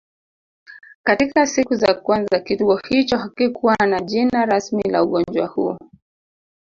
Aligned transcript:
Katika 1.03 1.47
siku 1.47 1.75
za 1.75 1.93
kwanza 1.93 2.39
kituo 2.39 2.77
hicho 2.89 3.17
hakikuwa 3.17 3.75
na 3.85 3.99
jina 4.01 4.45
rasmi 4.45 4.83
la 4.83 5.03
ugonjwa 5.03 5.47
huu 5.47 5.77